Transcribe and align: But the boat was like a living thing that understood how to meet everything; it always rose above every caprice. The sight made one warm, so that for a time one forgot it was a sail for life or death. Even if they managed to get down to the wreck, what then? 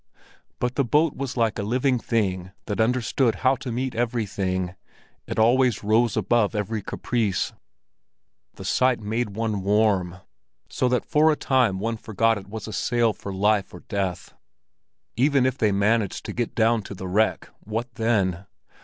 But 0.57 0.73
the 0.77 0.83
boat 0.83 1.15
was 1.15 1.37
like 1.37 1.59
a 1.59 1.61
living 1.61 1.99
thing 1.99 2.49
that 2.65 2.81
understood 2.81 3.35
how 3.45 3.55
to 3.57 3.71
meet 3.71 3.93
everything; 3.93 4.73
it 5.27 5.37
always 5.37 5.83
rose 5.83 6.17
above 6.17 6.55
every 6.55 6.81
caprice. 6.81 7.53
The 8.55 8.65
sight 8.65 8.99
made 8.99 9.35
one 9.35 9.61
warm, 9.61 10.15
so 10.71 10.89
that 10.89 11.05
for 11.05 11.31
a 11.31 11.35
time 11.35 11.77
one 11.77 11.97
forgot 11.97 12.39
it 12.39 12.47
was 12.49 12.67
a 12.67 12.73
sail 12.73 13.13
for 13.13 13.31
life 13.31 13.75
or 13.75 13.81
death. 13.81 14.33
Even 15.17 15.45
if 15.45 15.55
they 15.59 15.71
managed 15.71 16.25
to 16.25 16.33
get 16.33 16.55
down 16.55 16.81
to 16.81 16.95
the 16.95 17.07
wreck, 17.07 17.49
what 17.59 17.93
then? 17.93 18.47